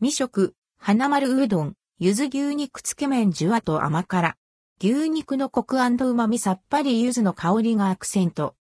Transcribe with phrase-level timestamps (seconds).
[0.00, 4.36] 未食、花丸うどん、ゆず牛肉つけ麺じゅわと甘辛。
[4.80, 8.54] 牛肉のコク旨味さっぱり柚子の香りがアクセント。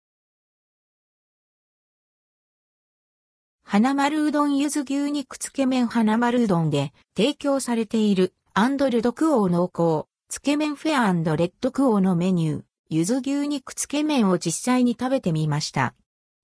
[3.65, 15.95] 花丸うどん柚子牛肉つけ麺花丸うどんで提供されているアンドルドクオー濃厚つけ麺フェアレッドクオーのメニュー、柚子牛肉つけ麺を実際に食べてみました。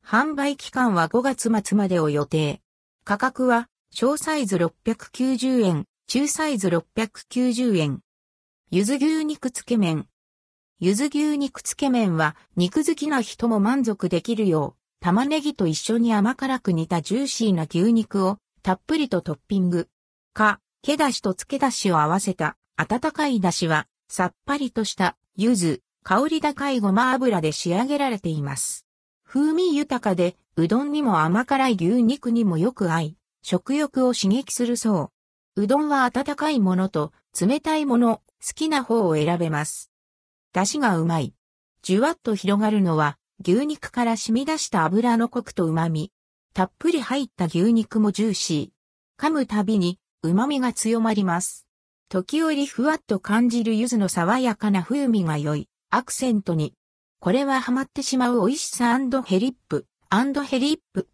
[0.05, 2.59] 販売期間は5月末までを予定。
[3.05, 7.99] 価格は小サイズ690円、中サイズ690円。
[8.71, 10.07] ゆず牛肉つけ麺。
[10.79, 19.89] ゆず牛肉つけ麺は肉好きな人も満足できるよう、玉ねぎと一緒に甘辛く煮たジューシーな牛肉をたっぷりとトッピング。
[20.33, 28.85] か、毛だしと漬けだしを合わせた温かいだしはさっぱりとした柚子、香り高いごま油で仕上げられています。
[29.27, 35.11] 風味豊かで、うどんにも甘辛い牛肉にもよく合い、食欲を刺激するそ
[35.55, 35.61] う。
[35.63, 39.91] うどんは温かいものと冷たいもの、好きな方を選べます。
[40.53, 41.33] 出汁がうまい。
[41.81, 46.11] じゅわっと広がるのは、牛肉から染み出した油のコクと旨味。
[46.53, 49.23] たっぷり入った牛肉もジューシー。
[49.23, 51.65] 噛むたびに、旨味が強まります。
[52.09, 56.75] 時折ふわっと感じる柚子の爽やかな風味が良い、アクセントに。
[57.19, 61.07] これはハマってしまう美味しさヘリップ、ヘリップ。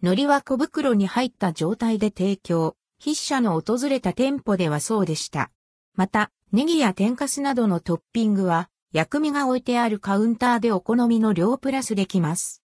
[0.00, 2.76] 海苔は小袋に入った状態で提供。
[3.02, 5.50] 筆者の訪れた店舗ではそうでした。
[5.96, 12.62] また、ネギや天かすなどのトッピングは、薬味が置いてあるカウンターでお好みの量プラスできます。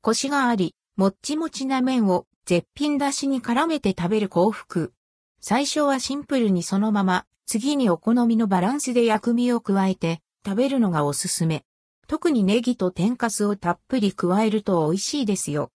[0.00, 4.94] コシがあり、もっちもちな麺を絶品出汁に絡めて食べる幸福。
[5.40, 11.64] 最初はシンプルにそのまま、次にお好みのバランスで薬味を加えて食べるのがおすすめ。
[12.06, 15.70] 特にネギと天かすをたっぷり加えると美味しいですよ。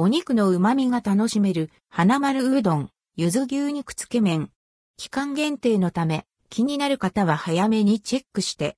[0.00, 2.90] お肉の旨味が楽しめる花丸うどん。
[3.16, 4.52] ゆず牛肉つけ麺。
[4.96, 8.76] 期間限定のため、気になる方は早めにチェックして。